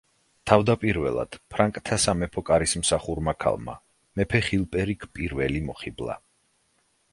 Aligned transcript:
თავდაპირველად 0.51 1.37
ფრანკთა 1.55 1.97
სამეფო 2.05 2.43
კარის 2.47 2.73
მსახურმა 2.85 3.35
ქალმა, 3.45 3.77
მეფე 4.21 4.43
ხილპერიკ 4.49 5.09
პირველი 5.19 5.65
მოხიბლა. 5.71 6.21